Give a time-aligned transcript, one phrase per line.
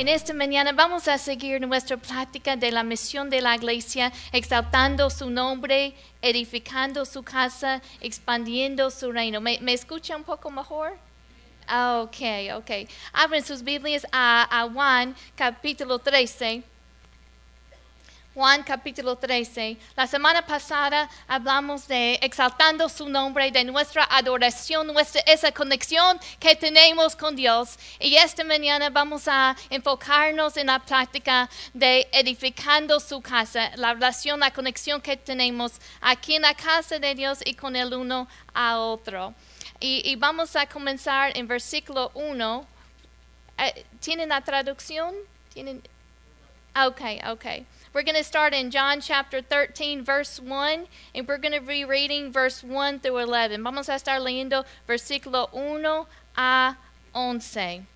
[0.00, 5.10] En esta mañana vamos a seguir nuestra plática de la misión de la iglesia, exaltando
[5.10, 5.92] su nombre,
[6.22, 9.42] edificando su casa, expandiendo su reino.
[9.42, 10.96] ¿Me, me escucha un poco mejor?
[11.68, 12.16] Ah, Ok,
[12.56, 12.88] ok.
[13.12, 16.62] Abren sus Biblias a Juan capítulo 13.
[18.40, 19.76] Juan capítulo 13.
[19.94, 26.56] La semana pasada hablamos de exaltando su nombre, de nuestra adoración, nuestra, esa conexión que
[26.56, 27.78] tenemos con Dios.
[27.98, 34.40] Y esta mañana vamos a enfocarnos en la práctica de edificando su casa, la relación,
[34.40, 38.78] la conexión que tenemos aquí en la casa de Dios y con el uno a
[38.78, 39.34] otro.
[39.80, 42.66] Y, vamos a comenzar en versículo 1.
[43.58, 45.14] Eh, ¿Tienen la traducción?
[45.52, 45.82] ¿Tienen?
[46.74, 47.66] Okay, okay.
[47.92, 51.84] We're going to start in John chapter 13, verse 1, and we're going to be
[51.84, 53.62] reading verse 1 through 11.
[53.64, 56.76] Vamos a estar leyendo versículo 1 a
[57.12, 57.86] 11.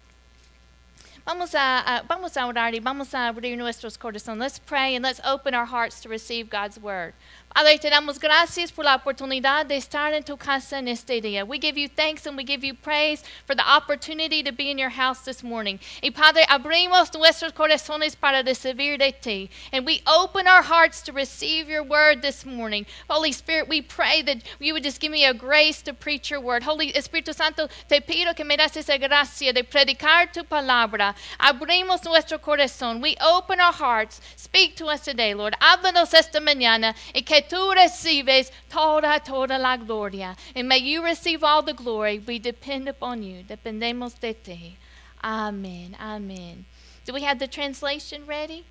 [1.25, 4.41] Vamos a, a- vamos a orar y vamos a abrir nuestros corazones.
[4.41, 7.15] Let's pray and let's open our hearts to receive God's word.
[7.55, 11.47] Padre, te damos gracias por la oportunidad de estar en tu casa en este día.
[11.47, 14.77] We give you thanks and we give you praise for the opportunity to be in
[14.77, 15.79] your house this morning.
[16.03, 19.51] Y Padre, abrimos nuestros corazones para recibir de ti.
[19.73, 22.87] And we open our hearts to receive your word this morning.
[23.09, 26.41] Holy Spirit, we pray that you would just give me a grace to preach your
[26.41, 26.65] word.
[26.65, 31.15] Holy Espíritu Santo, te pido que me das esa gracia de predicar tu palabra.
[31.39, 33.01] Abrimos nuestro corazón.
[33.01, 34.21] We open our hearts.
[34.35, 35.55] Speak to us today, Lord.
[35.61, 40.37] Háblanos esta mañana y que tú recibes toda, toda la gloria.
[40.55, 42.19] And may you receive all the glory.
[42.19, 43.45] We depend upon you.
[43.45, 44.77] Dependemos de ti.
[45.23, 45.97] Amen.
[46.01, 46.67] Amen.
[47.05, 48.65] Do we have the translation ready?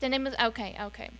[0.00, 1.10] Tenemos, okay, okay.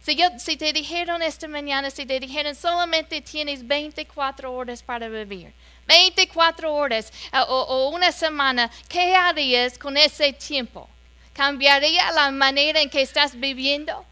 [0.00, 5.08] Si, yo, si te dijeron esta mañana, si te dijeron solamente tienes 24 horas para
[5.08, 5.52] vivir,
[5.88, 10.88] 24 horas eh, o, o una semana, ¿qué harías con ese tiempo?
[11.32, 14.06] ¿Cambiaría la manera en que estás viviendo?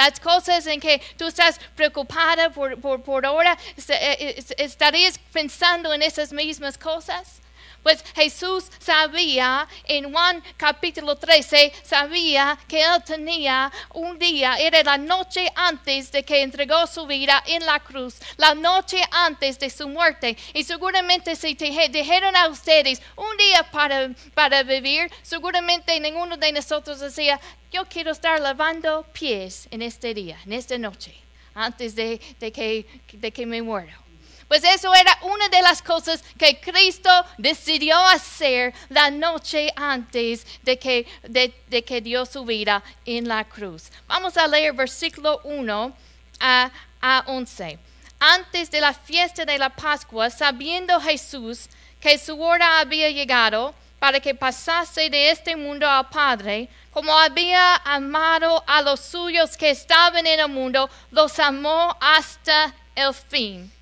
[0.00, 5.92] Las cosas en que tú estás preocupada por, por, por ahora, eh, eh, ¿estarías pensando
[5.92, 7.39] en esas mismas cosas?
[7.82, 14.98] Pues Jesús sabía en Juan capítulo 13, sabía que él tenía un día, era la
[14.98, 19.88] noche antes de que entregó su vida en la cruz, la noche antes de su
[19.88, 20.36] muerte.
[20.52, 26.36] Y seguramente si te je- dijeron a ustedes un día para, para vivir, seguramente ninguno
[26.36, 27.40] de nosotros decía,
[27.72, 31.14] yo quiero estar lavando pies en este día, en esta noche,
[31.54, 34.09] antes de, de que, de que me muero.
[34.50, 40.76] Pues eso era una de las cosas que Cristo decidió hacer la noche antes de
[40.76, 43.92] que, de, que dio su vida en la cruz.
[44.08, 45.92] Vamos a leer versículo 1
[46.40, 47.78] a, a 11.
[48.18, 51.68] Antes de la fiesta de la Pascua, sabiendo Jesús
[52.00, 57.76] que su hora había llegado para que pasase de este mundo al Padre, como había
[57.84, 63.72] amado a los suyos que estaban en el mundo, los amó hasta el fin.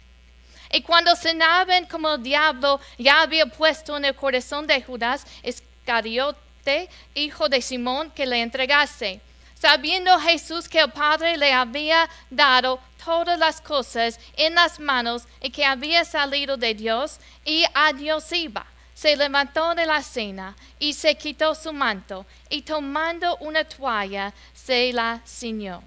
[0.70, 6.88] Y cuando cenaban como el diablo ya había puesto en el corazón de Judas Iscariote,
[7.14, 9.20] hijo de Simón, que le entregase.
[9.54, 15.50] Sabiendo Jesús que el Padre le había dado todas las cosas en las manos y
[15.50, 20.92] que había salido de Dios y a Dios iba, se levantó de la cena y
[20.92, 25.82] se quitó su manto y tomando una toalla se la ciñó.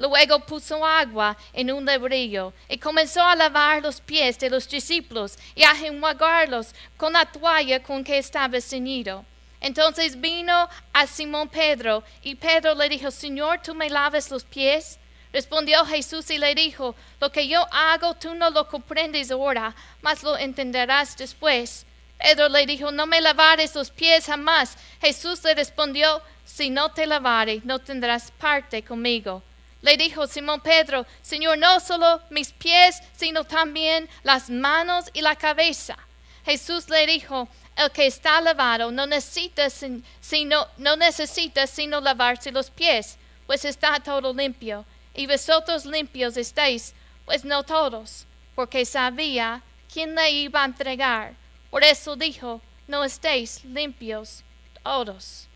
[0.00, 5.36] Luego puso agua en un lebrillo y comenzó a lavar los pies de los discípulos
[5.54, 9.26] y a enjuagarlos con la toalla con que estaba ceñido.
[9.60, 14.98] Entonces vino a Simón Pedro y Pedro le dijo, Señor, ¿tú me lavas los pies?
[15.34, 20.22] Respondió Jesús y le dijo, lo que yo hago tú no lo comprendes ahora, mas
[20.22, 21.84] lo entenderás después.
[22.18, 24.78] Pedro le dijo, no me lavares los pies jamás.
[25.02, 29.42] Jesús le respondió, si no te lavare, no tendrás parte conmigo.
[29.82, 35.36] Le dijo Simón Pedro, Señor, no solo mis pies, sino también las manos y la
[35.36, 35.96] cabeza.
[36.44, 42.52] Jesús le dijo, el que está lavado no necesita sin- sino, no necesita sino lavarse
[42.52, 43.16] los pies,
[43.46, 44.84] pues está todo limpio.
[45.14, 46.94] Y vosotros limpios estáis,
[47.24, 49.62] pues no todos, porque sabía
[49.92, 51.34] quién le iba a entregar.
[51.70, 54.44] Por eso dijo, no estéis limpios
[54.82, 55.46] todos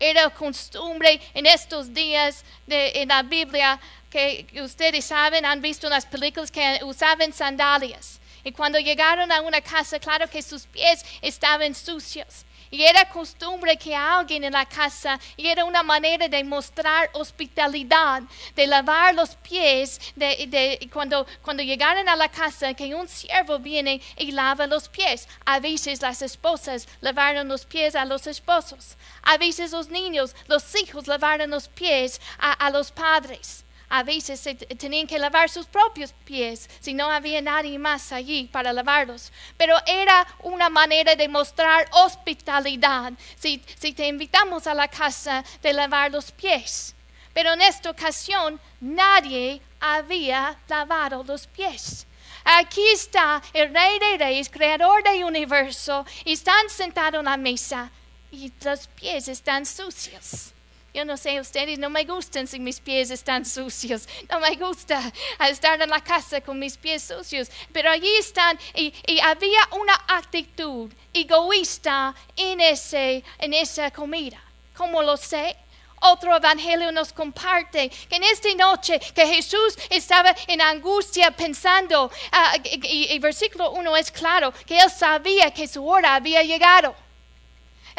[0.00, 3.78] era costumbre en estos días de, en la Biblia
[4.10, 8.18] que ustedes saben, han visto en las películas que usaban sandalias.
[8.42, 12.44] Y cuando llegaron a una casa, claro que sus pies estaban sucios.
[12.70, 18.22] Y era costumbre que alguien en la casa, y era una manera de mostrar hospitalidad,
[18.54, 24.00] de lavar los pies, de, cuando, cuando llegaran a la casa, que un siervo viene
[24.16, 25.28] y lava los pies.
[25.44, 28.96] A veces las esposas lavaron los pies a los esposos.
[29.22, 34.54] A veces los niños, los hijos lavaron los pies a los padres a veces se
[34.54, 39.32] tenían que lavar sus propios pies si no había nadie más allí para lavarlos.
[39.56, 46.12] Pero era una manera de mostrar hospitalidad si, te invitamos a la casa de lavar
[46.12, 46.94] los pies.
[47.34, 52.06] Pero en esta ocasión nadie había lavado los pies.
[52.44, 57.90] Aquí está el Rey de Reyes, Creador del universo, y están sentados en la mesa
[58.30, 60.54] y los pies están sucios.
[60.92, 64.08] Yo no sé, ustedes no me gustan si mis pies están sucios.
[64.28, 65.00] No me gusta
[65.48, 67.48] estar en la casa con mis pies sucios.
[67.72, 68.92] Pero allí están y,
[69.22, 74.42] había una actitud egoísta en, ese, en esa comida.
[74.74, 75.56] ¿Cómo lo sé?
[76.02, 82.60] Otro evangelio nos comparte que en esta noche que Jesús estaba en angustia pensando, uh,
[82.64, 86.96] y, y versículo 1 es claro, que él sabía que su hora había llegado.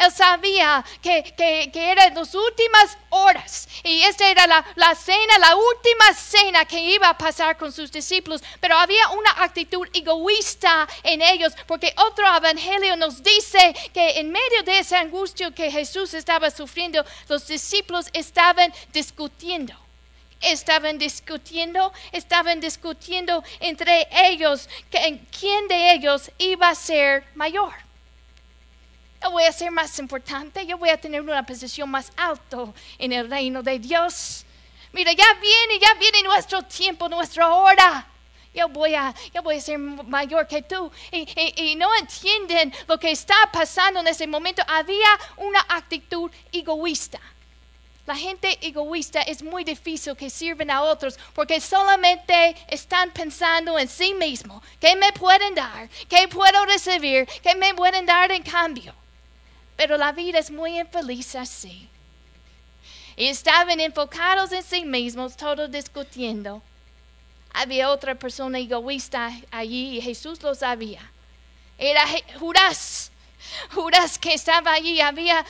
[0.02, 3.68] Él sabía que, que, que eran las últimas horas.
[3.84, 7.92] Y esta era la, la, cena, la última cena que iba a pasar con sus
[7.92, 14.30] discípulos, pero había una actitud egoísta en ellos porque otro evangelio nos dice que en
[14.30, 19.74] medio de esa angustia que Jesús estaba sufriendo, los discípulos estaban discutiendo.
[20.40, 24.68] Estaban discutiendo, estaban discutiendo entre ellos
[25.38, 27.72] quién de ellos iba a ser mayor
[29.22, 33.12] yo voy a ser más importante, yo voy a tener una posición más alta en
[33.12, 34.44] el reino de Dios.
[34.92, 38.06] Mira, ya viene, ya viene nuestro tiempo, nuestra hora.
[38.54, 40.90] Yo voy a, yo voy a ser mayor que tú.
[41.10, 41.26] Y,
[41.56, 44.62] y, no entienden lo que está pasando en ese momento.
[44.66, 45.08] Había
[45.38, 47.18] una actitud egoísta.
[48.04, 53.88] La gente egoísta es muy difícil que sirven a otros porque solamente están pensando en
[53.88, 54.60] sí mismo.
[54.80, 55.88] ¿Qué me pueden dar?
[56.08, 57.26] ¿Qué puedo recibir?
[57.42, 58.92] ¿Qué me pueden dar en cambio?
[59.76, 61.88] Pero la vida es muy infeliz así.
[63.16, 66.62] Y estaban enfocados en sí mismos, todos discutiendo.
[67.52, 71.10] Había otra persona egoísta allí y Jesús lo sabía.
[71.78, 72.04] Era
[72.38, 73.10] Judas.
[73.74, 75.44] Judas que estaba allí había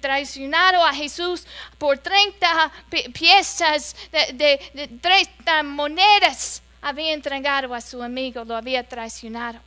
[0.00, 1.46] traicionado a Jesús
[1.78, 2.72] por 30
[3.12, 6.62] piezas de, de 30 monedas.
[6.80, 9.60] Había entregado a su amigo, lo había traicionado.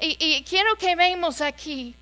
[0.00, 1.94] Y, y quiero que veamos aquí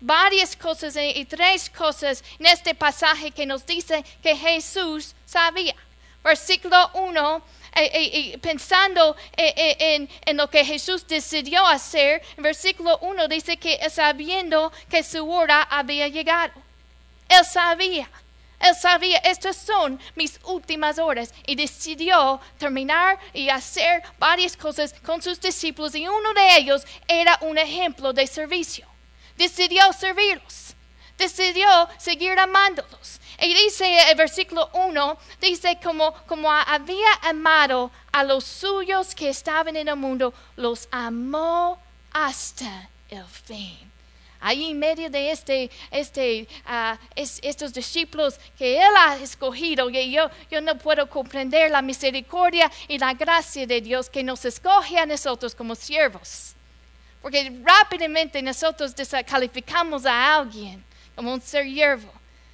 [0.00, 5.74] varias cosas y tres cosas en este pasaje que nos dice que Jesús sabía.
[6.22, 7.42] Versículo 1,
[7.76, 13.78] eh, eh, pensando eh, en, en, lo que Jesús decidió hacer, versículo 1 dice que
[13.88, 16.52] sabiendo que su hora había llegado.
[17.28, 18.10] Él sabía.
[18.60, 25.22] Él sabía, estas son mis últimas horas y decidió terminar y hacer varias cosas con
[25.22, 28.88] sus discípulos y uno de ellos era un ejemplo de servicio
[29.38, 30.74] decidió servirlos,
[31.16, 33.20] decidió seguir amándolos.
[33.40, 39.76] Y dice el versículo 1, dice como, como había amado a los suyos que estaban
[39.76, 41.78] en el mundo, los amó
[42.12, 43.88] hasta el fin.
[44.40, 46.48] Ahí en medio de este, este,
[47.14, 52.98] es, estos discípulos que Él ha escogido, yo, yo no puedo comprender la misericordia y
[52.98, 56.54] la gracia de Dios que nos escoge a nosotros como siervos.
[57.20, 60.84] Porque rápidamente nosotros descalificamos a alguien
[61.14, 62.12] como un ser hiervo.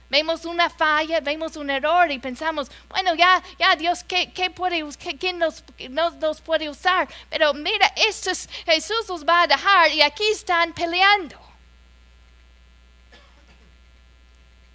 [0.09, 4.85] Vemos una falla, vemos un error y pensamos, bueno, ya, ya Dios, ¿qué, qué puede,
[4.99, 7.09] qué, ¿quién nos, nos, puede usar?
[7.28, 11.38] Pero mira, estos, Jesús los va a dejar y aquí están peleando.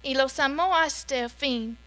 [0.02, 1.78] Y los amó hasta el fin.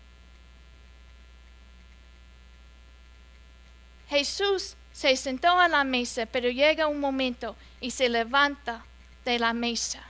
[4.09, 8.85] Jesús se sentó a la mesa, pero llega un momento y se levanta
[9.25, 10.01] de la mesa.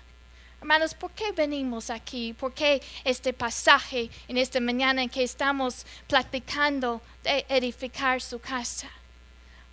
[0.62, 2.34] Hermanos, ¿por qué venimos aquí?
[2.34, 8.89] ¿Por qué este pasaje en esta mañana en que estamos platicando de edificar su casa?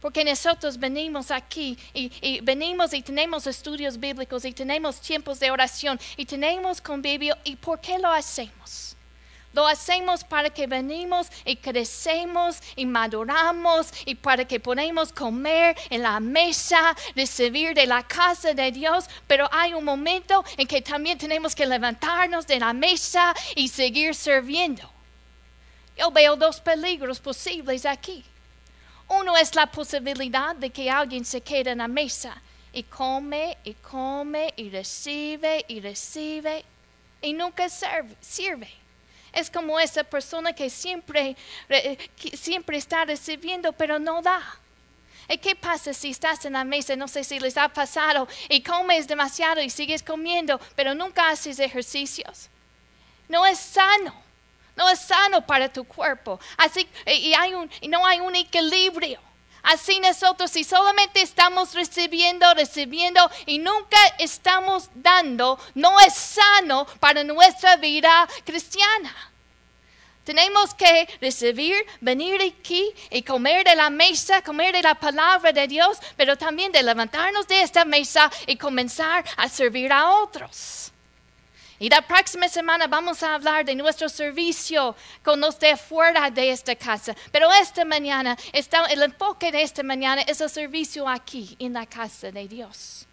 [0.01, 6.01] Porque nosotros venimos aquí y, venimos y tenemos estudios bíblicos y tenemos tiempos de oración
[6.17, 7.37] y tenemos convivio.
[7.45, 8.97] ¿Y por qué lo hacemos?
[9.53, 16.03] Lo hacemos para que venimos y crecemos y maduramos y para que podamos comer en
[16.03, 19.07] la mesa, recibir de la casa de Dios.
[19.27, 24.15] Pero hay un momento en que también tenemos que levantarnos de la mesa y seguir
[24.15, 24.89] sirviendo.
[25.97, 28.25] Yo veo dos peligros posibles aquí.
[29.09, 32.41] Uno es la posibilidad de que alguien se quede en la mesa
[32.73, 36.65] y come y come y recibe y recibe
[37.21, 38.80] y nunca sirve.
[39.33, 41.37] Es como esa persona que siempre,
[42.35, 44.43] siempre está recibiendo pero no da.
[45.29, 46.97] ¿Y qué pasa si estás en la mesa?
[46.97, 51.61] No sé si les ha pasado y comes demasiado y sigues comiendo, pero nunca haces
[51.61, 52.49] ejercicios.
[53.29, 54.13] No es sano.
[54.77, 56.41] No es sano para tu cuerpo.
[56.57, 59.21] Así y no hay un equilibrio.
[59.63, 67.25] Así nosotros, si solamente estamos recibiendo, recibiendo y nunca estamos dando, no es sano para
[67.25, 69.15] nuestra vida cristiana.
[70.25, 75.67] Tenemos que recibir, venir aquí y comer de la mesa, comer de la palabra de
[75.67, 80.93] Dios, pero también de levantarnos de esta mesa y comenzar a servir a otros.
[81.83, 84.95] Y la próxima semana vamos a hablar de nuestro servicio
[85.25, 87.17] con los de fuera de esta casa.
[87.33, 91.87] Pero esta mañana, está, el enfoque de esta mañana es el servicio aquí, en la
[91.87, 93.07] casa de Dios.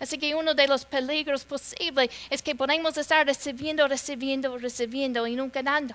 [0.00, 5.36] Así que uno de los peligros posibles es que podemos estar recibiendo, recibiendo, recibiendo y
[5.36, 5.94] nunca dando.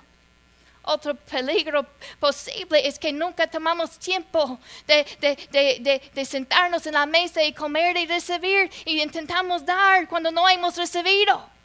[0.82, 1.84] Otro peligro
[2.20, 5.04] posible es que nunca tomamos tiempo de,
[5.50, 10.48] de, de, sentarnos en la mesa y comer y recibir y intentamos dar cuando no
[10.48, 11.57] hemos recibido.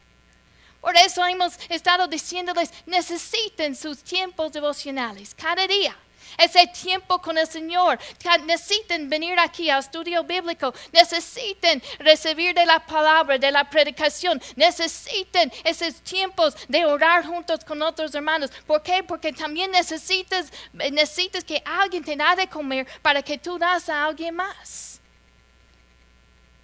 [0.84, 5.96] Por eso hemos estado diciéndoles, necesiten sus tiempos devocionales cada día.
[6.38, 7.98] Ese tiempo con el Señor.
[8.46, 10.74] Necesiten venir aquí al estudio bíblico.
[10.92, 14.42] Necesiten recibir de la palabra, de la predicación.
[14.58, 18.52] Necesiten esos tiempos de orar juntos con otros hermanos.
[18.68, 19.04] ¿Por qué?
[19.04, 24.04] Porque también necesitas, necesitas que alguien te da de comer para que tú das a
[24.04, 25.00] alguien más.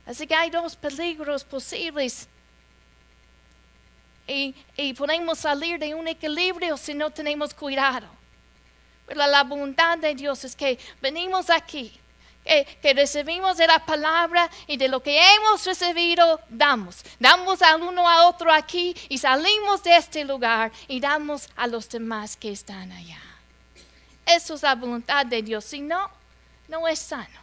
[0.05, 2.27] Así que hay dos peligros posibles
[4.29, 8.07] y, podemos salir de un equilibrio si no tenemos cuidado.
[9.05, 11.99] Pero la voluntad de Dios es que venimos aquí,
[12.43, 17.03] que, recibimos de la palabra y de lo que hemos recibido, damos.
[17.19, 21.89] Damos al uno a otro aquí y salimos de este lugar y damos a los
[21.89, 23.21] demás que están allá.
[24.25, 25.65] Eso es la voluntad de Dios.
[25.65, 26.07] Si no,
[26.67, 27.39] no es sano.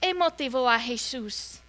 [0.00, 1.60] ¿Qué motivó a Jesús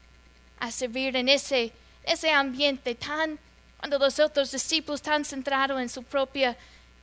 [0.60, 1.74] a servir en ese
[2.04, 3.40] ese ambiente tan,
[3.78, 6.56] cuando los otros discípulos están centrados en su propio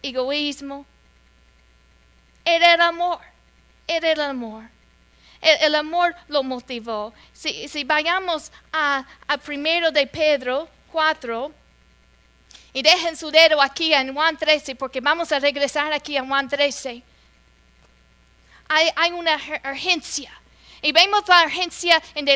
[0.03, 0.87] egoísmo.
[2.45, 3.21] Era el amor,
[3.87, 4.65] era el amor.
[5.41, 7.15] El, amor lo motivó.
[7.33, 11.53] Si, si vayamos a, a, primero de Pedro 4,
[12.73, 16.49] y dejen su dedo aquí en Juan 13, porque vamos a regresar aquí a Juan
[16.49, 17.03] 13.
[18.69, 20.38] Hay, hay una urgencia
[20.83, 22.27] y vemos la urgencia en,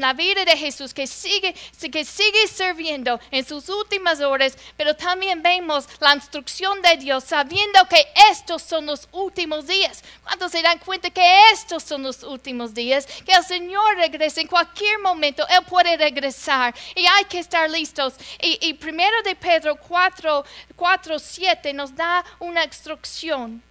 [0.00, 1.54] la, vida de Jesús que sigue,
[1.92, 7.84] que sigue sirviendo en sus últimas horas, pero también vemos la instrucción de Dios sabiendo
[7.88, 10.02] que estos son los últimos días.
[10.22, 14.46] Cuando se dan cuenta que estos son los últimos días, que el Señor regrese en
[14.46, 18.14] cualquier momento, Él puede regresar y hay que estar listos.
[18.40, 20.44] Y, primero de Pedro 4,
[20.76, 23.62] 4, 7 nos da una instrucción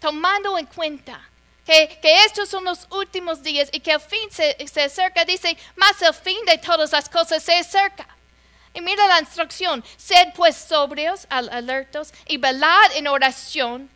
[0.00, 1.28] tomando en cuenta
[1.64, 6.12] que, estos son los últimos días y que el fin se, acerca, dice, más el
[6.12, 8.06] fin de todas las cosas se acerca.
[8.74, 13.88] Y mira la instrucción, sed pues sobrios, alertos y velad en oración.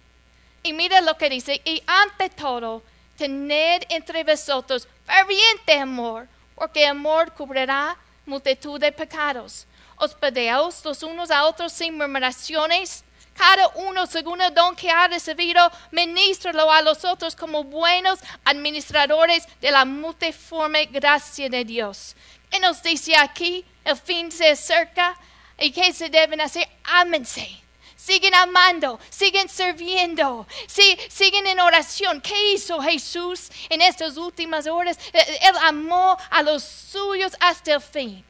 [0.62, 2.82] Y mira lo que dice, y ante todo,
[3.16, 9.66] tened entre vosotros ferviente amor, porque amor cubrirá multitud de pecados.
[9.96, 13.04] Hospedeos los unos a otros sin murmuraciones
[13.38, 19.44] cada uno según el don que ha recibido, ministralo a los otros como buenos administradores
[19.60, 22.16] de la multiforme gracia de Dios.
[22.50, 23.64] ¿Qué nos dice aquí?
[23.84, 25.16] El fin se acerca.
[25.56, 26.68] ¿Y qué se deben hacer?
[26.84, 27.48] Ámense.
[27.96, 32.20] Siguen amando, siguen sirviendo, siguen en oración.
[32.22, 34.98] ¿Qué hizo Jesús en estas últimas horas?
[35.12, 38.24] Él amó a los suyos hasta el fin.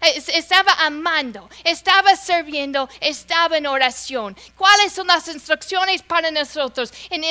[0.00, 4.36] Estaba amando, estaba sirviendo, estaba en oración.
[4.56, 6.92] ¿Cuáles son las instrucciones para nosotros?
[7.10, 7.22] En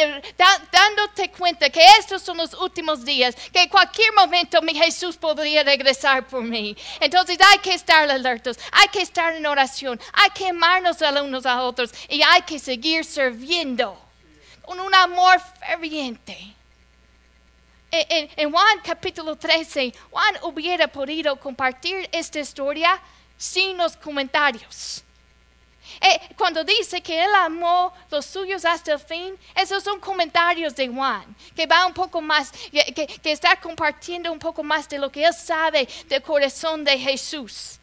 [0.72, 5.64] dándote cuenta que estos son los últimos días, que en cualquier momento mi Jesús podría
[5.64, 6.76] regresar por mí.
[7.00, 11.46] Entonces hay que estar alertos, hay que estar en oración, hay que amarnos a unos
[11.46, 14.00] a otros y hay que seguir sirviendo
[14.62, 16.57] con un amor ferviente
[18.10, 23.00] en, Juan capítulo 13, Juan hubiera podido compartir esta historia
[23.38, 25.04] sin los comentarios.
[26.01, 30.88] Eh, cuando dice que él amó los suyos hasta el fin, esos son comentarios de
[30.88, 35.10] Juan, que va un poco más, que, que, está compartiendo un poco más de lo
[35.10, 37.80] que él sabe del corazón de Jesús.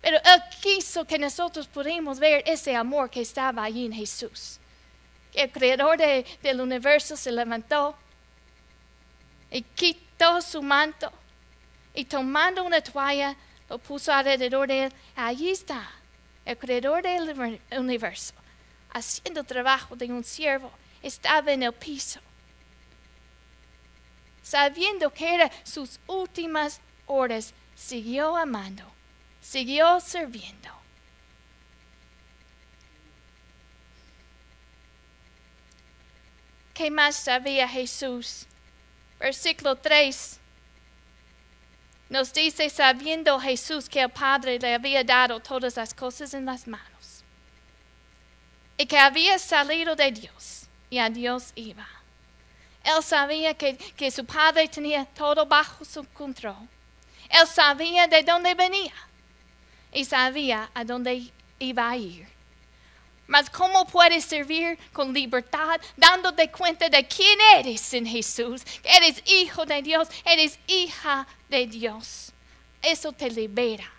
[0.00, 4.58] Pero él quiso que nosotros pudiéramos ver ese amor que estaba ahí en Jesús.
[5.32, 7.96] El creador del universo se levantó
[9.54, 11.12] y quitó su manto
[11.94, 13.36] y tomando una toalla
[13.70, 14.92] lo puso alrededor de él.
[15.14, 15.88] Allí está
[16.44, 18.34] el creador del universo,
[18.92, 20.72] haciendo trabajo de un siervo.
[21.00, 22.18] Estaba en el piso,
[24.42, 28.82] sabiendo que eran sus últimas horas, siguió amando,
[29.40, 30.70] siguió sirviendo.
[36.74, 38.48] ¿Qué más sabía Jesús?
[39.24, 40.38] Versículo 3
[42.10, 46.68] nos dice, sabiendo Jesús que el Padre le había dado todas las cosas en las
[46.68, 47.24] manos
[48.76, 51.88] y que había salido de Dios y a Dios iba.
[52.82, 56.68] Él sabía que, que su Padre tenía todo bajo su control.
[57.30, 58.92] Él sabía de dónde venía
[59.90, 62.28] y sabía a dónde iba a ir.
[63.26, 68.62] Mas ¿cómo puedes servir con libertad dándote cuenta de quién eres en Jesús?
[68.82, 72.32] Eres hijo de Dios, eres hija de Dios.
[72.82, 73.90] Eso te libera.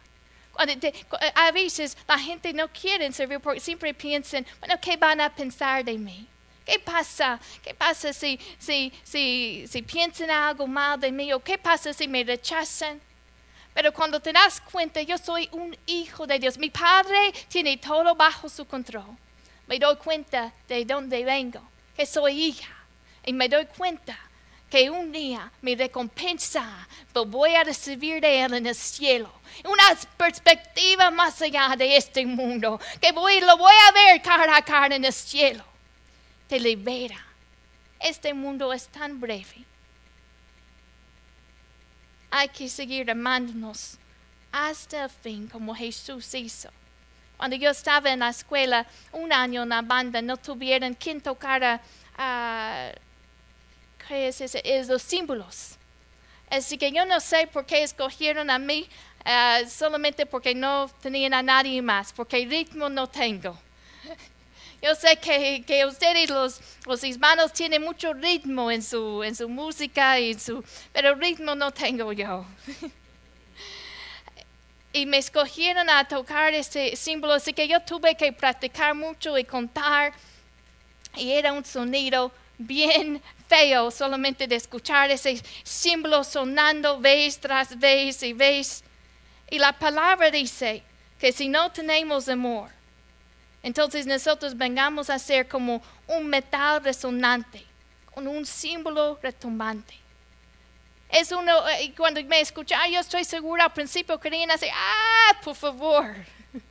[1.33, 5.83] a veces la gente no quiere servir porque siempre piensan, bueno, ¿qué van a pensar
[5.83, 6.27] de mí?
[6.65, 7.39] ¿Qué pasa?
[7.63, 11.31] ¿Qué pasa si, si, si, si piensan algo mal de mí?
[11.33, 12.99] ¿O qué pasa si me rechazan?
[13.75, 16.57] Pero cuando te das cuenta, yo soy un hijo de Dios.
[16.57, 19.17] Mi Padre tiene todo bajo su control.
[19.67, 21.61] Me doy cuenta de dónde vengo,
[21.93, 22.73] que soy hija.
[23.25, 24.17] Y me doy cuenta
[24.69, 29.29] que un día mi recompensa lo voy a recibir de Él en el cielo.
[29.65, 29.83] Una
[30.15, 35.03] perspectiva más allá de este mundo, que lo voy a ver cara a cara en
[35.03, 35.65] el cielo.
[36.47, 37.21] Te libera.
[37.99, 39.65] Este mundo es tan breve
[42.31, 43.97] hay que seguir amándonos
[44.51, 46.69] hasta el fin como Jesús hizo.
[47.37, 51.81] Cuando yo estaba en la escuela, un año en la banda, no tuvieron quien tocara
[52.17, 52.97] uh,
[54.07, 55.75] ¿qué es, es los símbolos.
[56.49, 58.87] Así que yo no sé por qué escogieron a mí,
[59.25, 63.59] uh, solamente porque no tenían a nadie más, porque ritmo no tengo.
[64.81, 69.49] Yo sé que, que ustedes los, los, hispanos tienen mucho ritmo en su, en su
[69.49, 72.45] música, y su, pero ritmo no tengo yo.
[74.93, 79.43] y me escogieron a tocar este símbolo, así que yo tuve que practicar mucho y
[79.43, 80.13] contar.
[81.15, 88.23] Y era un sonido bien feo solamente de escuchar ese símbolo sonando vez tras vez
[88.23, 88.83] y vez.
[89.49, 90.83] Y la palabra dice
[91.19, 92.74] que si no tenemos amor,
[93.65, 97.65] entonces nosotros vengamos a ser como un metal resonante,
[98.13, 99.95] con un símbolo retumbante.
[101.09, 105.55] Es uno, eh, cuando me escuchan, yo estoy segura al principio querían hacer, ah, por
[105.55, 106.05] favor.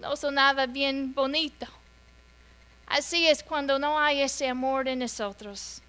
[0.00, 1.66] No sonaba bien bonito.
[2.86, 5.80] Así es cuando no hay ese amor en nosotros.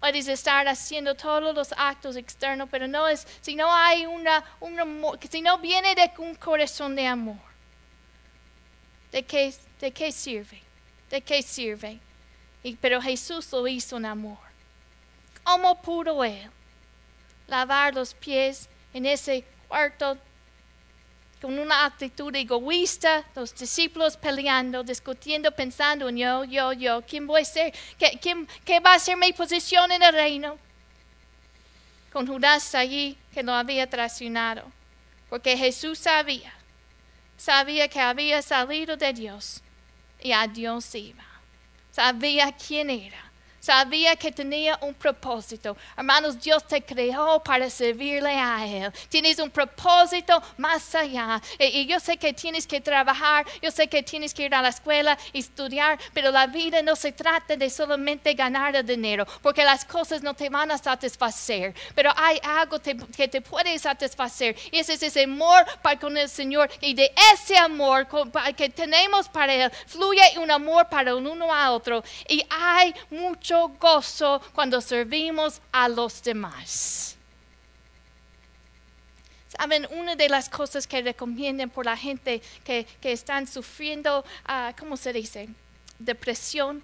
[0.00, 4.80] Puedes estar haciendo todos los actos externos, pero no es, si no hay una, un
[4.80, 7.55] amor, si no viene de un corazón de amor.
[9.16, 10.60] ¿De qué, de qué sirve?
[11.08, 11.98] ¿De qué sirve?
[12.62, 14.36] Y, pero Jesús lo hizo en amor.
[15.42, 16.50] ¿Cómo pudo él
[17.46, 20.18] lavar los pies en ese cuarto
[21.40, 27.40] con una actitud egoísta, los discípulos peleando, discutiendo, pensando en yo, yo, yo, ¿quién voy
[27.40, 27.74] a ser?
[27.98, 30.58] ¿Qué, quién, qué va a ser mi posición en el reino?
[32.12, 34.70] Con Judas allí que lo había traicionado,
[35.30, 36.55] porque Jesús sabía
[37.36, 39.62] sabía que había salido de Dios
[40.20, 41.24] y a Dios iba.
[41.90, 43.25] Sabía quién era
[43.66, 45.76] sabía que tenía un propósito.
[45.96, 48.92] Hermanos, Dios te creó para servirle a Él.
[49.08, 51.42] Tienes un propósito más allá.
[51.58, 54.68] Y, yo sé que tienes que trabajar, yo sé que tienes que ir a la
[54.68, 59.84] escuela, estudiar, pero la vida no se trata de solamente ganar el dinero, porque las
[59.84, 61.74] cosas no te van a satisfacer.
[61.96, 64.54] Pero hay algo que te puede satisfacer.
[64.70, 66.70] Y ese es ese amor para con el Señor.
[66.80, 68.06] Y de ese amor
[68.56, 72.04] que tenemos para Él, fluye un amor para uno a otro.
[72.28, 77.16] Y hay mucho gozo cuando servimos a los demás.
[79.48, 84.72] Saben, una de las cosas que recomiendan por la gente que, que están sufriendo, uh,
[84.78, 85.48] ¿cómo se dice?
[85.98, 86.82] Depresión,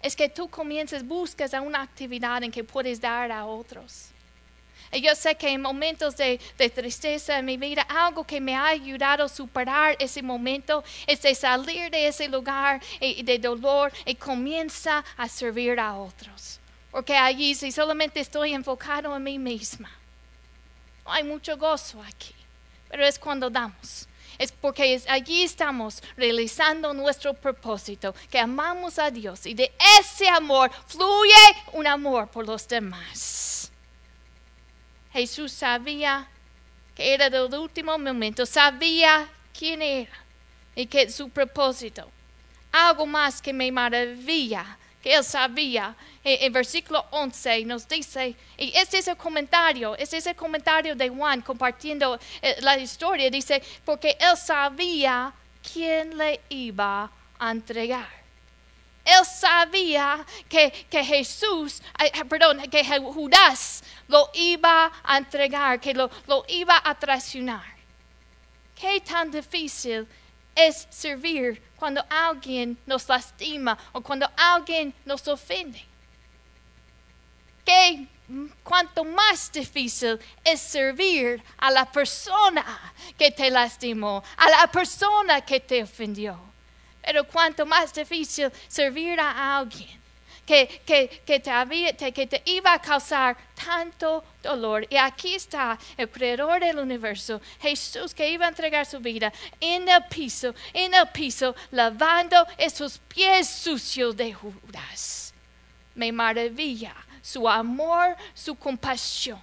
[0.00, 4.10] es que tú comiences, buscas una actividad en que puedes dar a otros.
[4.92, 6.38] Yo sé que en momentos de,
[6.74, 11.34] tristeza en mi vida, algo que me ha ayudado a superar ese momento es de
[11.34, 16.60] salir de ese lugar de dolor y comienza a servir a otros.
[16.90, 19.90] Porque allí si solamente estoy enfocado en mí misma,
[21.04, 22.34] no hay mucho gozo aquí,
[22.88, 29.44] pero es cuando damos es porque allí estamos realizando nuestro propósito, que amamos a Dios
[29.46, 31.34] y de ese amor fluye
[31.72, 33.57] un amor por los demás.
[35.18, 36.28] Jesús sabía
[36.94, 40.12] que era del último momento, sabía quién era
[40.74, 42.10] y que su propósito.
[42.70, 45.94] Algo más que me maravilla que él sabía.
[46.24, 50.94] En, en, versículo 11 nos dice, y este es el comentario, este es el comentario
[50.94, 55.32] de Juan compartiendo eh, la historia, dice, porque él sabía
[55.72, 58.17] quién le iba a entregar.
[59.08, 61.80] Él sabía que, que Jesús,
[62.28, 66.10] perdón, que Judas lo iba a entregar, que lo,
[66.46, 67.64] iba a traicionar.
[68.74, 70.06] Qué tan difícil
[70.54, 75.82] es servir cuando alguien nos lastima o cuando alguien nos ofende.
[77.64, 78.06] Que
[78.62, 85.60] cuanto más difícil es servir a la persona que te lastimó, a la persona que
[85.60, 86.47] te ofendió.
[87.08, 89.98] Pero cuanto más difícil servir a alguien
[90.44, 94.86] que, que, te que te iba a causar tanto dolor.
[94.90, 99.88] Y aquí está el creador del universo, Jesús, que iba a entregar su vida en
[99.88, 105.32] el piso, en el piso, lavando esos pies sucios de Judas.
[105.94, 109.40] Me maravilla su amor, su compasión.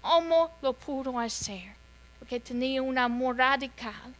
[0.00, 1.72] ¿Cómo lo pudo hacer?
[2.18, 4.16] Porque tenía un amor radical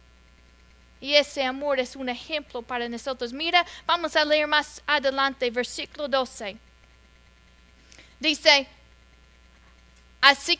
[1.01, 3.33] y ese amor es un ejemplo para nosotros.
[3.33, 6.55] Mira, vamos a leer más adelante, versículo 12.
[8.19, 8.67] Dice,
[10.21, 10.59] así,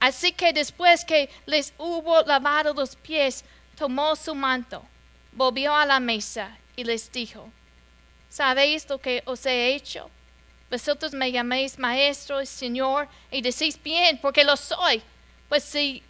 [0.00, 3.44] así que después que les hubo lavado los pies,
[3.76, 4.82] tomó su manto,
[5.30, 7.50] volvió a la mesa y les dijo,
[8.30, 10.10] ¿sabéis lo que os he hecho?
[10.70, 15.02] Vosotros me llaméis maestro señor y decís bien, porque lo soy.
[15.50, 16.02] Pues si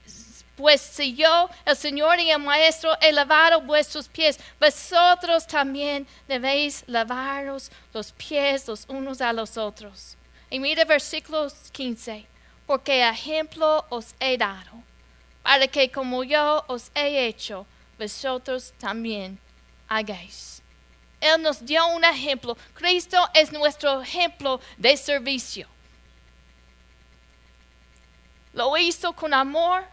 [0.56, 6.84] pues si yo, el Señor y el Maestro, he lavado vuestros pies, vosotros también debéis
[6.86, 10.16] lavaros los pies los unos a los otros.
[10.50, 12.26] Y mire versículo 15,
[12.66, 14.82] porque ejemplo os he dado,
[15.42, 17.66] para que como yo os he hecho,
[17.98, 19.38] vosotros también
[19.88, 20.62] hagáis.
[21.20, 22.56] Él nos dio un ejemplo.
[22.74, 25.68] Cristo es nuestro ejemplo de servicio.
[28.52, 29.84] Lo hizo con amor,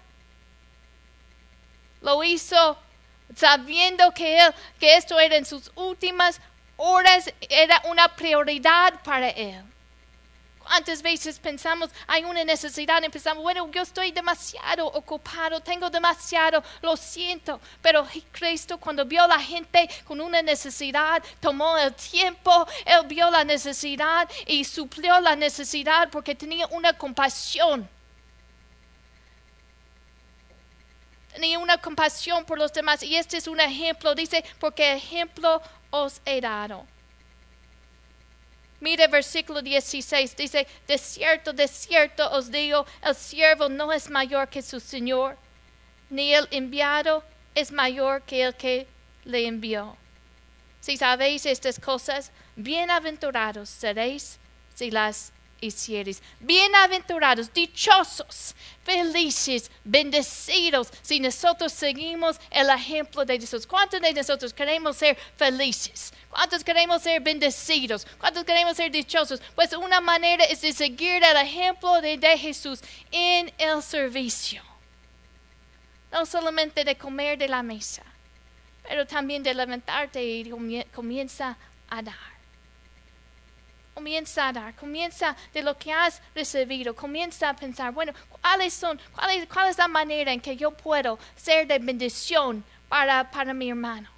[2.02, 2.78] lo hizo
[3.36, 6.40] sabiendo que, él, que esto era en sus últimas
[6.78, 9.64] horas, era una prioridad para él.
[10.60, 16.64] ¿Cuántas veces pensamos, hay una necesidad y pensamos, bueno, yo estoy demasiado ocupado, tengo demasiado,
[16.84, 17.60] lo siento.
[17.82, 23.44] Pero Cristo cuando vio la gente con una necesidad, tomó el tiempo, Él vio la
[23.44, 27.90] necesidad y suplió la necesidad porque tenía una compasión
[31.34, 33.04] tenía una compasión por los demás.
[33.04, 36.86] Y este es un ejemplo, dice, porque ejemplo os he dado.
[38.82, 44.48] Mire versículo 16, dice, de cierto, de cierto os digo, el siervo no es mayor
[44.48, 45.38] que su Señor,
[46.10, 47.24] ni el enviado
[47.56, 48.88] es mayor que el que
[49.26, 49.98] le envió.
[50.80, 54.40] Si sabéis estas cosas, bienaventurados seréis
[54.74, 56.22] si las hicieres.
[56.40, 63.68] Bienaventurados, dichosos, felices, bendecidos si nosotros seguimos el ejemplo de Jesús.
[63.68, 66.14] ¿Cuántos de nosotros queremos ser felices?
[66.30, 68.06] ¿Cuántos queremos ser bendecidos?
[68.20, 69.42] ¿Cuántos queremos ser dichosos?
[69.56, 74.64] Pues una manera es de seguir el ejemplo de, de Jesús en el servicio.
[76.12, 78.04] No solamente de comer de la mesa,
[78.88, 80.52] pero también de levantarte y
[80.92, 81.58] comienza
[81.90, 82.29] a dar
[83.94, 89.00] comienza a dar, comienza de lo que has recibido, comienza a pensar, bueno, ¿cuáles son,
[89.14, 93.54] cuál es, cuál es la manera en que yo puedo ser de bendición para, para
[93.54, 94.10] mi hermano?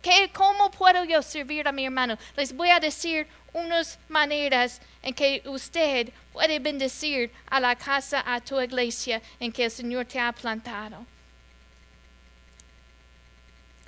[0.00, 2.16] ¿Qué, ¿Cómo puedo yo servir a mi hermano?
[2.36, 8.40] Les voy a decir unas maneras en que usted puede bendecir a la casa, a
[8.40, 11.04] tu iglesia en que el Señor te ha plantado.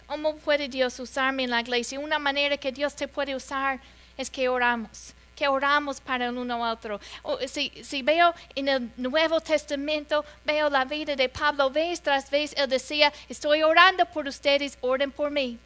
[0.06, 2.00] ¿Cómo puede Dios usarme en la iglesia?
[2.00, 3.78] Una manera que Dios te puede usar
[4.16, 7.00] es que oramos que oramos para el uno al otro.
[7.46, 12.68] si, veo en el Nuevo Testamento, veo la vida de Pablo vez tras vez, él
[12.68, 15.56] decía, estoy orando por ustedes, oren por mí.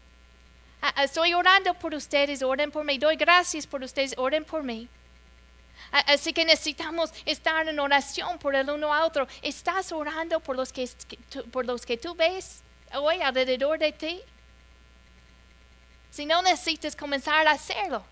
[1.02, 2.98] Estoy orando por ustedes, oren por mí.
[2.98, 4.88] Doy gracias por ustedes, oren por mí.
[5.90, 9.26] Así que necesitamos estar en oración por el uno al otro.
[9.40, 10.86] ¿Estás orando por los que,
[11.50, 14.20] por los que tú ves hoy alrededor de ti?
[16.10, 18.04] Si no necesitas comenzar a hacerlo.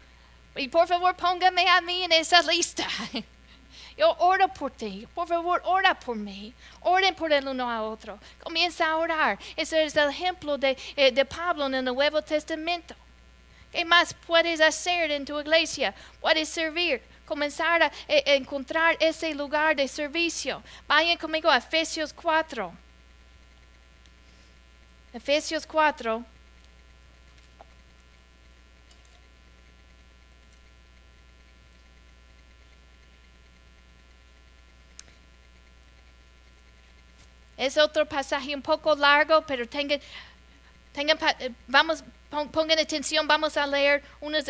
[0.56, 2.86] Y por favor póngame a mí en esa lista.
[3.96, 5.06] Yo oro por ti.
[5.14, 6.54] Por favor, ora por mí.
[6.80, 8.18] Oren por el uno a otro.
[8.42, 9.38] Comienza a orar.
[9.56, 12.94] Ese es el ejemplo de, eh, de Pablo en el Nuevo Testamento.
[13.70, 15.94] ¿Qué más puedes hacer en tu iglesia?
[16.20, 20.62] Puedes servir comenzar a, eh, encontrar ese lugar de servicio.
[20.88, 22.72] Vayan conmigo a Efesios 4.
[25.12, 26.24] Efesios 4.
[37.60, 40.00] Es otro pasaje un poco largo, pero tengan,
[40.94, 44.04] tengan eh, vamos Pongan atención, vamos a leer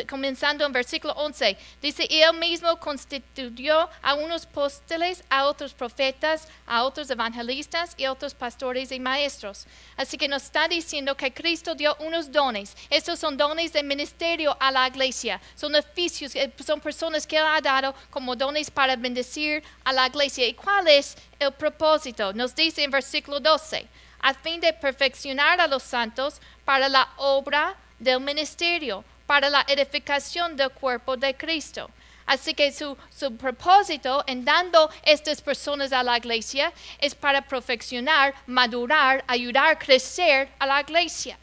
[0.06, 1.56] comenzando en versículo 11.
[1.80, 8.12] Dice, él mismo constituyó a unos apóstoles, a otros profetas, a otros evangelistas y a
[8.12, 9.66] otros pastores y maestros.
[9.96, 12.76] Así que nos está diciendo que Cristo dio unos dones.
[12.90, 15.40] Estos son dones de ministerio a la iglesia.
[15.54, 20.06] Son oficios, eh, son personas que él ha dado como dones para bendecir a la
[20.06, 20.46] iglesia.
[20.46, 22.34] ¿Y cuál es el propósito?
[22.34, 23.88] Nos dice en versículo 12
[24.22, 30.56] a fin de perfeccionar a los santos para la obra del ministerio, para la edificación
[30.56, 31.90] del cuerpo de Cristo.
[32.26, 32.96] Así que su,
[33.38, 40.48] propósito en dando estas personas a la iglesia es para perfeccionar, madurar, ayudar a crecer
[40.60, 41.36] a la iglesia.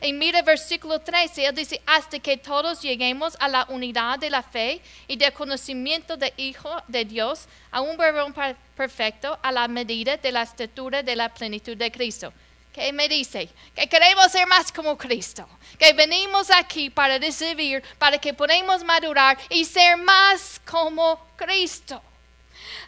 [0.00, 4.42] Y mira versículo 13, él dice, hasta que todos lleguemos a la unidad de la
[4.42, 8.34] fe y del conocimiento del Hijo de Dios, a un varón
[8.76, 12.32] perfecto, a la medida de la estatura de la plenitud de Cristo.
[12.72, 13.48] ¿Qué me dice?
[13.74, 15.48] Que queremos ser más como Cristo.
[15.78, 22.02] Que venimos aquí para recibir, para que podamos madurar y ser más como Cristo.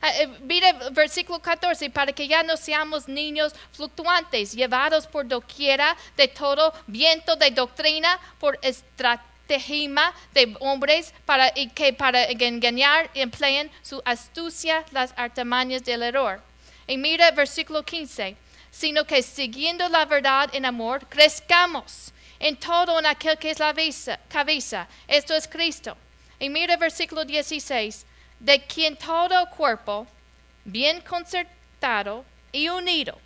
[0.01, 5.97] Ah, eh, mire versículo 14, para que ya no seamos niños fluctuantes, llevados por doquiera
[6.17, 9.27] de todo viento de doctrina, por estrategia
[10.35, 16.43] de hombres para, y que para engañar empleen su astucia las artimañas del error.
[16.87, 18.37] Y mira versículo 15,
[18.71, 23.75] sino que siguiendo la verdad en amor, crezcamos en todo en aquel que es la
[24.29, 25.97] cabeza, esto es Cristo.
[26.39, 28.06] Y mira versículo 16,
[28.41, 30.07] de quien todo cuerpo,
[30.65, 33.19] bien concertado y unido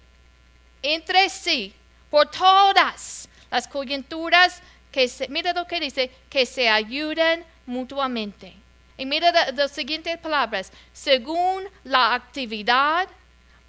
[0.83, 1.75] entre sí,
[2.11, 8.55] por todas las coyunturas que se, mira lo que dice, que se ayuden mutuamente.
[8.97, 13.09] Y mira las siguientes palabras, según la actividad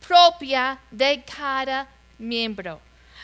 [0.05, 2.81] propia de cada miembro.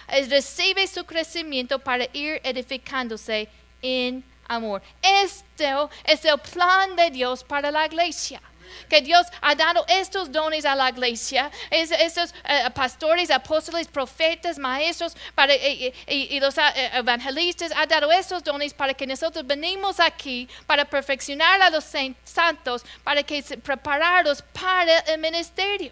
[0.08, 3.50] Recibe su crecimiento para ir edificándose
[3.82, 4.82] en amor.
[5.02, 8.42] Esto es el plan de Dios para la iglesia
[8.90, 15.16] que Dios ha dado estos dones a la iglesia, estos eh, pastores, apóstoles, profetas, maestros
[15.36, 20.86] para, y, los eh, evangelistas, ha dado estos dones para que nosotros venimos aquí para
[20.86, 21.86] perfeccionar a los
[22.24, 25.92] santos, para que prepararlos para el ministerio.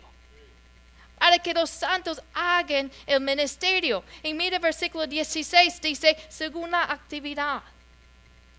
[1.17, 4.03] Para que los santos hagan el ministerio.
[4.21, 7.63] Y mira versículo 16, dice, según la actividad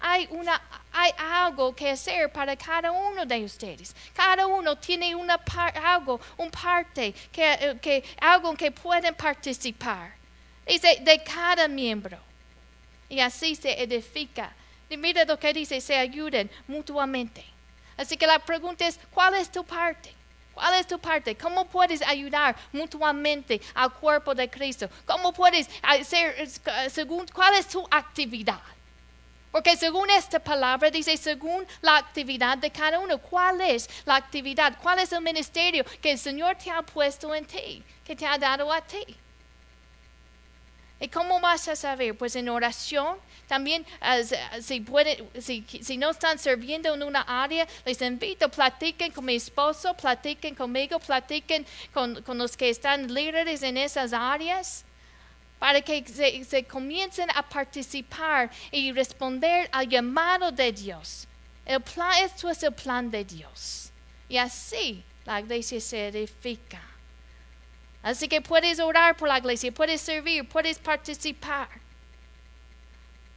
[0.01, 0.61] hay, una,
[0.93, 3.95] hay algo que hacer para cada uno de ustedes.
[4.15, 5.41] Cada uno tiene una
[5.83, 10.15] algo, un parte, que, eh, que, algo que pueden participar.
[10.67, 12.19] Dice, de cada miembro.
[13.09, 14.53] Y así se edifica.
[14.89, 17.45] Y mira lo que dice, se ayuden mutuamente.
[17.97, 20.13] Así que la pregunta es, ¿cuál es tu parte?
[20.55, 21.37] ¿Cuál es tu parte?
[21.37, 24.89] ¿Cómo puedes ayudar mutuamente al cuerpo de Cristo?
[25.05, 28.61] ¿Cómo puedes hacer, eh, según, cuál es tu actividad?
[29.57, 34.77] Porque según esta palabra dice, según la actividad de cada uno, ¿cuál es la actividad?
[34.83, 38.37] ¿Cuál es el ministerio que el Señor te ha puesto en ti, que te ha
[38.37, 39.17] dado a ti?
[41.01, 42.15] ¿Y cómo vas a saber?
[42.19, 43.17] Pues en oración,
[43.49, 43.87] también
[44.61, 44.85] si,
[45.81, 50.99] si, no están sirviendo en una área, les invito, platiquen con mi esposo, platiquen conmigo,
[50.99, 51.65] platiquen
[51.95, 54.86] con, con los que están líderes en esas áreas
[55.59, 56.05] para que
[56.45, 61.27] se, comiencen a participar y responder al llamado de Dios.
[61.65, 63.91] El plan, esto es el plan de Dios.
[64.29, 66.81] Y así la iglesia se edifica.
[68.03, 71.69] Así que puedes orar por la iglesia, puedes servir, puedes participar.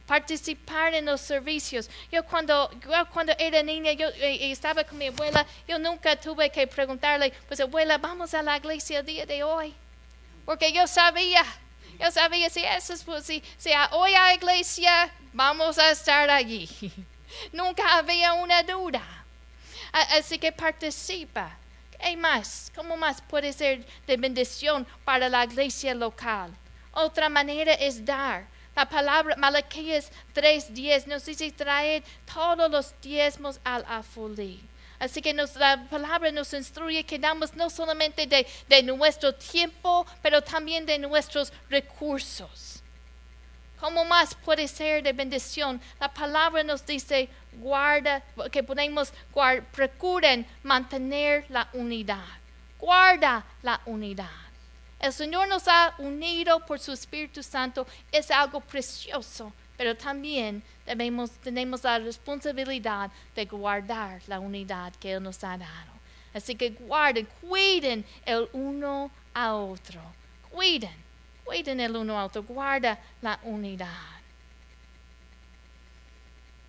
[0.06, 1.88] Participar en los servicios.
[2.12, 2.70] Yo cuando,
[3.12, 7.60] cuando era niña, yo eh, estaba con mi abuela, yo nunca tuve que preguntarle, pues
[7.60, 9.74] abuela, vamos a la iglesia el día de hoy.
[10.44, 11.44] Porque yo sabía
[12.00, 16.68] yo sabía si eso es pues, si, si hoy a iglesia vamos a estar allí.
[17.52, 19.02] Nunca había una duda.
[19.92, 21.56] Así que participa.
[22.00, 22.72] ¿Qué más?
[22.74, 26.50] ¿Cómo más puede ser de bendición para la iglesia local?
[26.92, 28.46] Otra manera es dar.
[28.74, 34.62] La palabra Malaquías 3:10 nos dice traer todos los diezmos al afulí.
[35.00, 40.42] Así que la palabra nos instruye que damos no solamente de, de nuestro tiempo, pero
[40.42, 42.82] también de nuestros recursos.
[43.80, 45.80] ¿Cómo más puede ser de bendición?
[45.98, 52.26] La palabra nos dice, guarda, que podemos, guard, procuren mantener la unidad.
[52.78, 54.28] Guarda la unidad.
[54.98, 57.86] El Señor nos ha unido por su Espíritu Santo.
[58.12, 65.22] Es algo precioso, pero también debemos, tenemos la responsabilidad de guardar la unidad que Él
[65.22, 65.92] nos ha dado.
[66.34, 70.00] Así que guarden, cuiden el uno a otro.
[70.50, 70.94] Cuiden,
[71.44, 72.42] cuiden el uno a otro.
[72.42, 74.20] Guarda la unidad.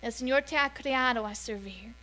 [0.00, 1.94] El Señor te ha creado a servir.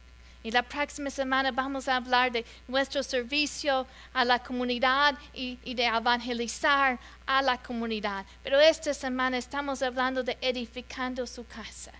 [0.42, 5.86] Y la próxima semana vamos a hablar de nuestro servicio a la comunidad y, de
[5.86, 8.26] evangelizar a la comunidad.
[8.42, 11.92] Pero esta semana estamos hablando de edificando su casa.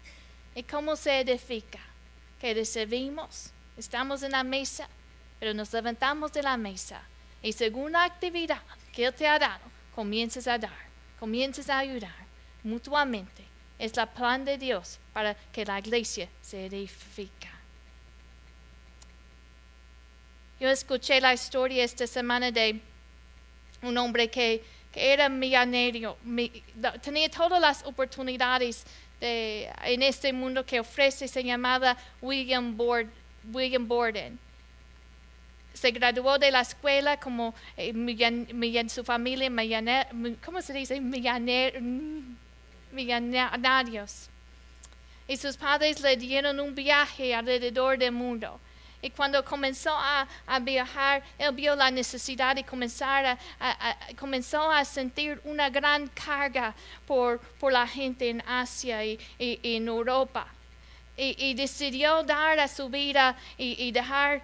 [0.56, 1.80] ¿Y cómo se edifica?
[2.40, 4.88] Que recibimos, estamos en la mesa,
[5.38, 7.02] pero nos levantamos de la mesa
[7.42, 8.62] y según la actividad
[8.94, 9.64] que Él te ha dado,
[9.96, 10.72] comienzas a dar,
[11.20, 12.16] comienzas a ayudar
[12.64, 13.44] mutuamente.
[13.78, 17.59] Es la plan de Dios para que la iglesia se edifique.
[20.60, 22.82] Yo escuché la historia esta semana de
[23.82, 24.62] un hombre que,
[24.94, 26.18] era millonario,
[27.02, 28.86] tenía todas las oportunidades
[29.22, 32.78] en este mundo que ofrece, se llamaba William,
[33.54, 34.38] William Borden.
[35.74, 37.94] Se graduó de la escuela como eh,
[38.90, 39.50] su familia,
[40.44, 41.00] ¿cómo se dice?
[42.92, 44.30] millonarios.
[45.28, 48.60] Y sus padres le dieron un viaje alrededor del mundo.
[49.02, 50.28] Y cuando comenzó a,
[50.62, 53.38] viajar, él vio la necesidad y comenzar
[54.18, 56.76] comenzó a sentir una gran carga
[57.08, 57.40] por,
[57.72, 60.48] la gente en Asia y, en Europa.
[61.16, 64.42] Y, decidió dar a su vida y, dejar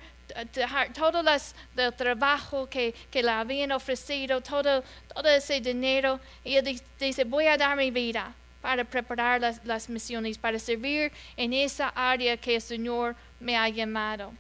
[0.94, 4.84] todo el trabajo que, le habían ofrecido, todo,
[5.26, 6.22] ese dinero.
[6.46, 11.12] Y él dice, voy a dar mi vida para preparar las, las misiones, para servir
[11.36, 14.34] en esa área que el Señor me ha llamado.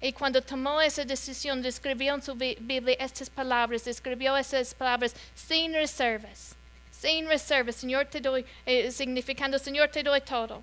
[0.00, 5.72] Y cuando tomó esa decisión, escribió en su Biblia estas palabras, escribió esas palabras sin
[5.72, 6.54] reservas,
[6.90, 10.62] sin reservas, Señor te doy, eh, significando, Señor te doy todo.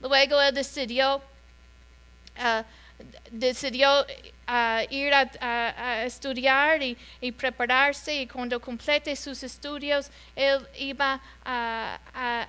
[0.00, 2.62] Luego él decidió, uh,
[3.30, 4.04] decidió uh,
[4.90, 11.98] ir a, estudiar y, prepararse y cuando complete sus estudios, él iba a,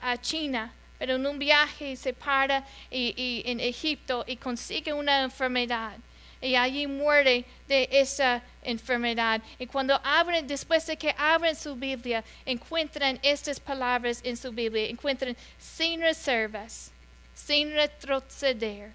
[0.01, 5.97] a China pero en un viaje se para y, en Egipto y consigue una enfermedad.
[6.41, 9.41] Y allí muere de esa enfermedad.
[9.57, 14.87] Y cuando abren, después de que abren su Biblia, encuentran estas palabras en su Biblia,
[14.89, 16.91] encuentran sin reservas,
[17.33, 18.93] sin retroceder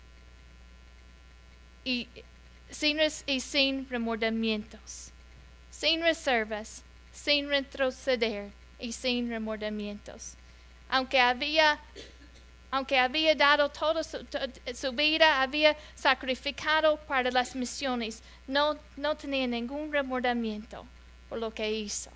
[1.84, 2.06] y
[2.70, 5.10] sin, y sin remordimientos,
[5.70, 10.36] sin reservas, sin retroceder y sin remordimientos
[10.90, 11.78] aunque había,
[12.70, 19.92] aunque había dado toda su, vida, había sacrificado para las misiones, no, no tenía ningún
[19.92, 20.86] remordimiento
[21.28, 22.10] por lo que hizo.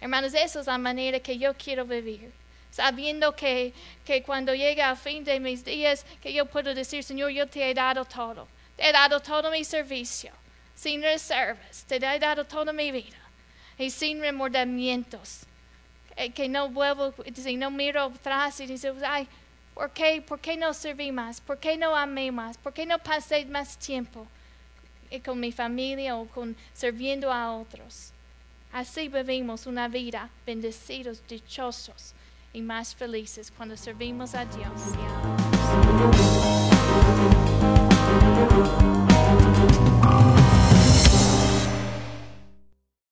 [0.00, 2.32] Hermanos, esa es la manera que yo quiero vivir.
[2.70, 3.72] Sabiendo que,
[4.04, 7.70] que cuando llegue al fin de mis días, que yo puedo decir, Señor, yo te
[7.70, 8.46] he dado todo.
[8.76, 10.30] Te he dado todo mi servicio,
[10.74, 11.84] sin reservas.
[11.88, 13.16] Te he dado toda mi vida
[13.78, 15.46] y sin remordimientos.
[16.16, 19.28] Eh, que no vuelvo, dice, no miro atrás y dice, ay,
[19.74, 21.42] ¿por qué, ¿por qué no serví más?
[21.42, 22.56] ¿Por qué no amé más?
[22.56, 24.26] ¿Por qué no pasé más tiempo
[25.10, 28.12] eh, con mi familia o con sirviendo a otros?
[28.72, 32.14] Así vivimos una vida bendecidos, dichosos
[32.54, 34.72] y más felices cuando servimos a Dios.